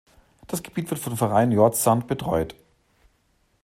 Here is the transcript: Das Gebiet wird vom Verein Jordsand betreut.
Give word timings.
Das 0.47 0.63
Gebiet 0.63 0.89
wird 0.89 0.99
vom 0.99 1.15
Verein 1.15 1.51
Jordsand 1.51 2.07
betreut. 2.07 2.55